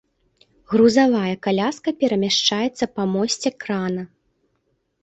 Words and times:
Грузавая 0.73 1.35
каляска 1.47 1.89
перамяшчаецца 2.01 2.85
па 2.97 3.03
мосце 3.13 3.49
крана. 3.65 4.03